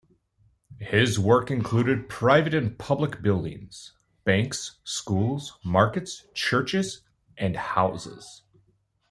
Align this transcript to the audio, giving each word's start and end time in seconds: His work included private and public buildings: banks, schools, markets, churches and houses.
His 0.79 1.19
work 1.19 1.51
included 1.51 2.09
private 2.09 2.55
and 2.55 2.75
public 2.79 3.21
buildings: 3.21 3.93
banks, 4.25 4.79
schools, 4.83 5.59
markets, 5.63 6.25
churches 6.33 7.01
and 7.37 7.55
houses. 7.55 8.41